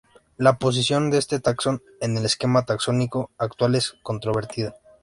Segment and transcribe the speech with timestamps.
[0.37, 4.73] La posición de este taxón en el esquema taxonómico actual es controvertida.